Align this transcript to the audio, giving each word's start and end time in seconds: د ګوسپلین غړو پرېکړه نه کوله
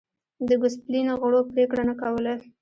د 0.47 0.49
ګوسپلین 0.61 1.07
غړو 1.21 1.39
پرېکړه 1.51 1.83
نه 1.89 1.95
کوله 2.01 2.33